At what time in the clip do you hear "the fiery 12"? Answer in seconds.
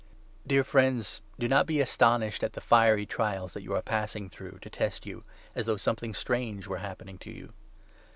2.53-3.35